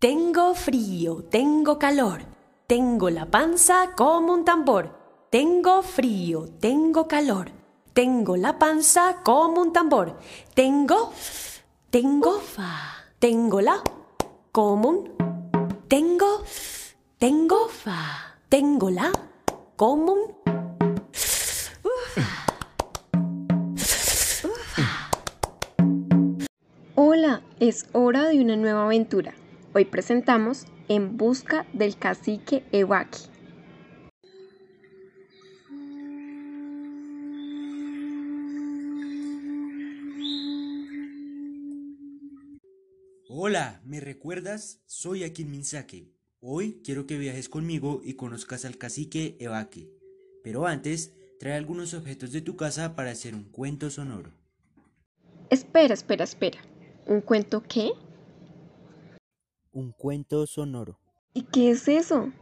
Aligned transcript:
Tengo 0.00 0.54
frío, 0.54 1.24
tengo 1.24 1.78
calor, 1.78 2.22
tengo 2.66 3.10
la 3.10 3.26
panza 3.26 3.90
como 3.94 4.32
un 4.32 4.46
tambor. 4.46 4.96
Tengo 5.28 5.82
frío, 5.82 6.46
tengo 6.58 7.06
calor, 7.06 7.50
tengo 7.92 8.38
la 8.38 8.58
panza 8.58 9.18
como 9.22 9.60
un 9.60 9.74
tambor. 9.74 10.18
Tengo, 10.54 11.12
tengo, 11.90 12.40
fa, 12.40 13.04
tengo 13.18 13.60
la, 13.60 13.82
como 14.52 15.04
tengo, 15.86 16.44
tengo, 17.18 17.68
fa, 17.68 18.38
tengo 18.48 18.88
la, 18.88 19.12
como. 19.76 20.40
Hola, 26.94 27.42
es 27.58 27.86
hora 27.92 28.28
de 28.30 28.40
una 28.40 28.56
nueva 28.56 28.86
aventura. 28.86 29.34
Hoy 29.72 29.84
presentamos 29.84 30.66
En 30.88 31.16
busca 31.16 31.64
del 31.72 31.96
cacique 31.96 32.64
Ewaki. 32.72 33.20
Hola, 43.28 43.80
¿me 43.84 44.00
recuerdas? 44.00 44.82
Soy 44.86 45.22
Akin 45.22 45.48
Minsake. 45.48 46.12
Hoy 46.40 46.80
quiero 46.82 47.06
que 47.06 47.16
viajes 47.16 47.48
conmigo 47.48 48.00
y 48.02 48.14
conozcas 48.14 48.64
al 48.64 48.76
cacique 48.76 49.36
Ewaki. 49.38 49.88
Pero 50.42 50.66
antes, 50.66 51.14
trae 51.38 51.54
algunos 51.54 51.94
objetos 51.94 52.32
de 52.32 52.40
tu 52.40 52.56
casa 52.56 52.96
para 52.96 53.12
hacer 53.12 53.36
un 53.36 53.44
cuento 53.44 53.88
sonoro. 53.88 54.32
Espera, 55.48 55.94
espera, 55.94 56.24
espera. 56.24 56.58
¿Un 57.06 57.20
cuento 57.20 57.62
qué? 57.62 57.92
Un 59.72 59.92
cuento 59.92 60.46
sonoro. 60.46 60.98
¿Y 61.32 61.42
qué 61.42 61.70
es 61.70 61.86
eso? 61.86 62.32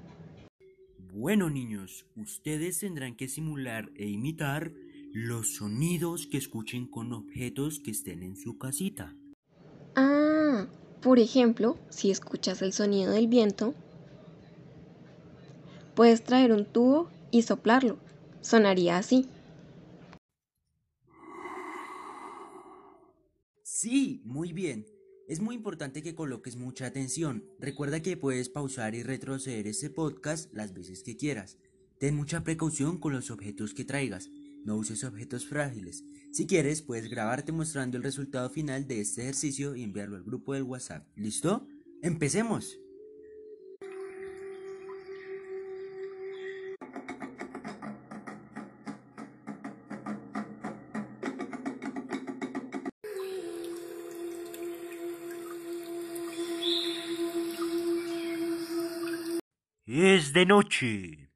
Bueno, 1.12 1.50
niños, 1.50 2.06
ustedes 2.16 2.80
tendrán 2.80 3.16
que 3.16 3.28
simular 3.28 3.90
e 3.96 4.06
imitar 4.06 4.72
los 5.12 5.56
sonidos 5.56 6.26
que 6.26 6.38
escuchen 6.38 6.86
con 6.86 7.12
objetos 7.12 7.80
que 7.80 7.90
estén 7.90 8.22
en 8.22 8.36
su 8.36 8.56
casita. 8.56 9.14
Ah, 9.94 10.66
por 11.02 11.18
ejemplo, 11.18 11.76
si 11.90 12.10
escuchas 12.10 12.62
el 12.62 12.72
sonido 12.72 13.12
del 13.12 13.26
viento, 13.26 13.74
puedes 15.94 16.24
traer 16.24 16.52
un 16.52 16.64
tubo 16.64 17.10
y 17.30 17.42
soplarlo. 17.42 17.98
Sonaría 18.40 18.96
así. 18.96 19.28
Sí, 23.62 24.22
muy 24.24 24.52
bien. 24.52 24.86
Es 25.28 25.42
muy 25.42 25.56
importante 25.56 26.02
que 26.02 26.14
coloques 26.14 26.56
mucha 26.56 26.86
atención. 26.86 27.44
Recuerda 27.58 28.00
que 28.00 28.16
puedes 28.16 28.48
pausar 28.48 28.94
y 28.94 29.02
retroceder 29.02 29.66
este 29.66 29.90
podcast 29.90 30.50
las 30.54 30.72
veces 30.72 31.02
que 31.02 31.18
quieras. 31.18 31.58
Ten 32.00 32.16
mucha 32.16 32.42
precaución 32.44 32.96
con 32.96 33.12
los 33.12 33.30
objetos 33.30 33.74
que 33.74 33.84
traigas. 33.84 34.30
No 34.64 34.76
uses 34.76 35.04
objetos 35.04 35.46
frágiles. 35.46 36.02
Si 36.32 36.46
quieres, 36.46 36.80
puedes 36.80 37.10
grabarte 37.10 37.52
mostrando 37.52 37.98
el 37.98 38.04
resultado 38.04 38.48
final 38.48 38.88
de 38.88 39.02
este 39.02 39.20
ejercicio 39.20 39.76
y 39.76 39.82
enviarlo 39.82 40.16
al 40.16 40.24
grupo 40.24 40.54
del 40.54 40.62
WhatsApp. 40.62 41.06
¿Listo? 41.14 41.68
¡Empecemos! 42.00 42.78
Es 59.90 60.34
de 60.34 60.44
noche. 60.44 61.30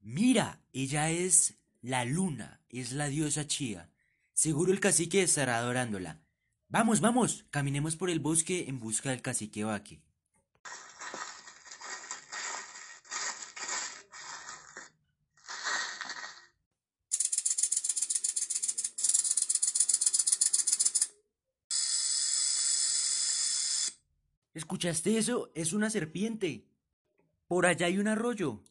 Mira, 0.00 0.62
ella 0.72 1.10
es 1.10 1.58
la 1.82 2.06
luna, 2.06 2.62
es 2.70 2.92
la 2.92 3.08
diosa 3.08 3.46
Chía. 3.46 3.90
Seguro 4.32 4.72
el 4.72 4.80
cacique 4.80 5.20
estará 5.20 5.58
adorándola. 5.58 6.22
Vamos, 6.70 7.02
vamos, 7.02 7.44
caminemos 7.50 7.96
por 7.96 8.08
el 8.08 8.18
bosque 8.18 8.64
en 8.66 8.80
busca 8.80 9.10
del 9.10 9.20
cacique 9.20 9.62
Vaque. 9.62 10.00
¿Escuchaste 24.58 25.16
eso? 25.16 25.52
Es 25.54 25.72
una 25.72 25.88
serpiente. 25.88 26.66
Por 27.46 27.64
allá 27.64 27.86
hay 27.86 27.98
un 27.98 28.08
arroyo. 28.08 28.64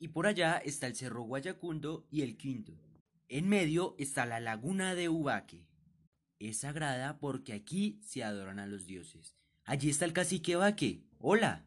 Y 0.00 0.08
por 0.08 0.26
allá 0.26 0.56
está 0.56 0.88
el 0.88 0.96
Cerro 0.96 1.22
Guayacundo 1.22 2.04
y 2.10 2.22
el 2.22 2.36
Quinto. 2.36 2.72
En 3.28 3.48
medio 3.48 3.94
está 3.96 4.26
la 4.26 4.40
laguna 4.40 4.96
de 4.96 5.08
Ubaque. 5.08 5.68
Es 6.40 6.58
sagrada 6.58 7.20
porque 7.20 7.52
aquí 7.52 8.00
se 8.02 8.24
adoran 8.24 8.58
a 8.58 8.66
los 8.66 8.86
dioses. 8.86 9.36
Allí 9.62 9.88
está 9.88 10.04
el 10.04 10.12
cacique 10.12 10.56
Vaque. 10.56 11.04
Hola. 11.20 11.64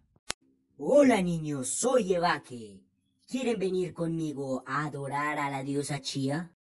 Hola 0.76 1.22
niños, 1.22 1.70
soy 1.70 2.16
Evaque. 2.16 2.82
¿Quieren 3.30 3.58
venir 3.58 3.94
conmigo 3.94 4.66
a 4.68 4.84
adorar 4.88 5.40
a 5.40 5.50
la 5.50 5.64
diosa 5.64 6.02
Chía? 6.02 6.52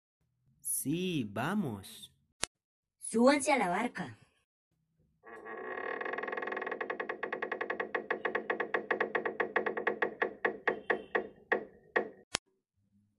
Sí, 0.81 1.27
vamos. 1.27 2.13
Súbanse 2.99 3.51
a 3.51 3.57
la 3.57 3.67
barca. 3.67 4.19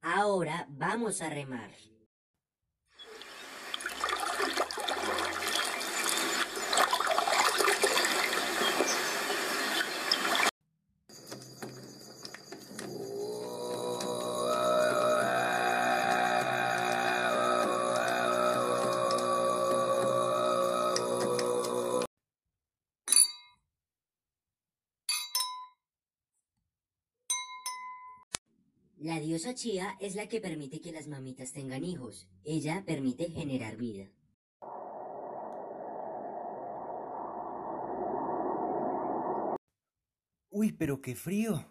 Ahora 0.01 0.67
vamos 0.71 1.21
a 1.21 1.31
remar. 1.31 1.73
La 29.01 29.21
diosa 29.21 29.55
Chía 29.55 29.97
es 30.01 30.17
la 30.17 30.27
que 30.27 30.41
permite 30.41 30.81
que 30.81 30.91
las 30.91 31.07
mamitas 31.07 31.53
tengan 31.53 31.85
hijos. 31.85 32.29
Ella 32.45 32.83
permite 32.85 33.31
generar 33.31 33.77
vida. 33.77 34.11
Uy, 40.51 40.73
pero 40.73 41.01
qué 41.01 41.15
frío. 41.15 41.65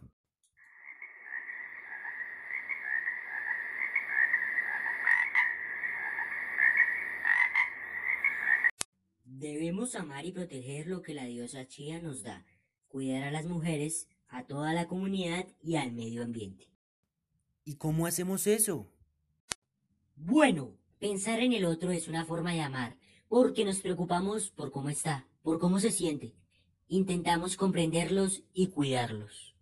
Debemos 9.26 9.96
amar 9.96 10.26
y 10.26 10.32
proteger 10.32 10.88
lo 10.88 11.02
que 11.02 11.14
la 11.14 11.26
diosa 11.26 11.68
Chía 11.68 12.02
nos 12.02 12.24
da, 12.24 12.46
cuidar 12.88 13.24
a 13.24 13.32
las 13.32 13.48
mujeres, 13.48 14.08
a 14.30 14.46
toda 14.46 14.72
la 14.74 14.88
comunidad 14.88 15.46
y 15.62 15.76
al 15.76 15.92
medio 15.92 16.24
ambiente. 16.24 16.77
¿Y 17.68 17.76
cómo 17.76 18.06
hacemos 18.08 18.48
eso? 18.48 18.88
Bueno, 20.16 20.78
pensar 21.00 21.42
en 21.42 21.52
el 21.52 21.66
otro 21.66 21.92
es 21.92 22.08
una 22.08 22.24
forma 22.24 22.54
de 22.54 22.62
amar, 22.62 22.96
porque 23.28 23.66
nos 23.66 23.82
preocupamos 23.82 24.52
por 24.52 24.72
cómo 24.72 24.88
está, 24.88 25.28
por 25.42 25.60
cómo 25.60 25.82
se 25.82 25.92
siente. 25.92 26.34
Intentamos 26.88 27.58
comprenderlos 27.58 28.44
y 28.54 28.68
cuidarlos. 28.68 29.54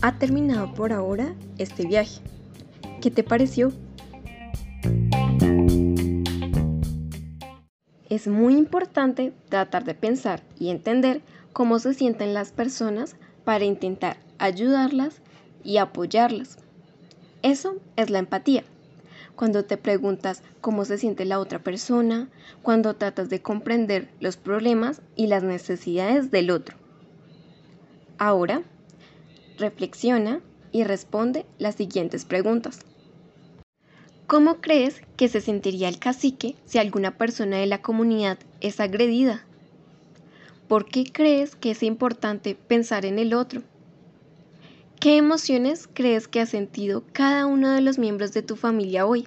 Ha 0.00 0.18
terminado 0.18 0.72
por 0.72 0.94
ahora 0.94 1.34
este 1.58 1.86
viaje. 1.86 2.22
¿Qué 3.02 3.10
te 3.10 3.22
pareció? 3.22 3.74
Es 8.10 8.26
muy 8.26 8.56
importante 8.56 9.32
tratar 9.48 9.84
de 9.84 9.94
pensar 9.94 10.42
y 10.58 10.70
entender 10.70 11.22
cómo 11.52 11.78
se 11.78 11.94
sienten 11.94 12.34
las 12.34 12.50
personas 12.50 13.14
para 13.44 13.64
intentar 13.64 14.18
ayudarlas 14.38 15.22
y 15.62 15.78
apoyarlas. 15.78 16.58
Eso 17.42 17.76
es 17.96 18.10
la 18.10 18.18
empatía. 18.18 18.64
cuando 19.36 19.64
te 19.64 19.78
preguntas 19.78 20.42
cómo 20.60 20.84
se 20.84 20.98
siente 20.98 21.24
la 21.24 21.38
otra 21.38 21.60
persona, 21.60 22.28
cuando 22.60 22.96
tratas 22.96 23.30
de 23.30 23.40
comprender 23.40 24.10
los 24.20 24.36
problemas 24.36 25.00
y 25.16 25.28
las 25.28 25.42
necesidades 25.42 26.30
del 26.30 26.50
otro. 26.50 26.76
Ahora, 28.18 28.62
reflexiona 29.56 30.40
y 30.72 30.84
responde 30.84 31.46
las 31.56 31.76
siguientes 31.76 32.26
preguntas. 32.26 32.80
¿Cómo 34.30 34.60
crees 34.60 35.02
que 35.16 35.26
se 35.26 35.40
sentiría 35.40 35.88
el 35.88 35.98
cacique 35.98 36.54
si 36.64 36.78
alguna 36.78 37.18
persona 37.18 37.56
de 37.56 37.66
la 37.66 37.82
comunidad 37.82 38.38
es 38.60 38.78
agredida? 38.78 39.44
¿Por 40.68 40.86
qué 40.86 41.10
crees 41.12 41.56
que 41.56 41.72
es 41.72 41.82
importante 41.82 42.54
pensar 42.54 43.04
en 43.06 43.18
el 43.18 43.34
otro? 43.34 43.64
¿Qué 45.00 45.16
emociones 45.16 45.88
crees 45.92 46.28
que 46.28 46.40
ha 46.40 46.46
sentido 46.46 47.02
cada 47.12 47.44
uno 47.46 47.70
de 47.72 47.80
los 47.80 47.98
miembros 47.98 48.32
de 48.32 48.42
tu 48.42 48.54
familia 48.54 49.04
hoy? 49.04 49.26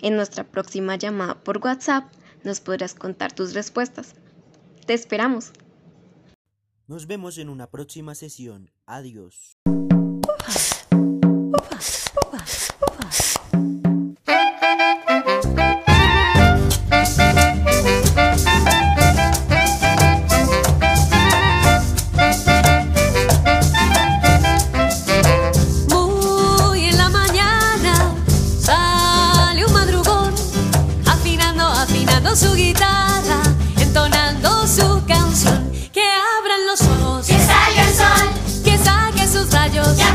En 0.00 0.16
nuestra 0.16 0.44
próxima 0.44 0.96
llamada 0.96 1.34
por 1.34 1.58
WhatsApp 1.58 2.10
nos 2.42 2.60
podrás 2.60 2.94
contar 2.94 3.34
tus 3.34 3.52
respuestas. 3.52 4.14
Te 4.86 4.94
esperamos. 4.94 5.52
Nos 6.86 7.06
vemos 7.06 7.36
en 7.36 7.50
una 7.50 7.66
próxima 7.70 8.14
sesión. 8.14 8.70
Adiós. 8.86 9.58
Saque 39.82 40.13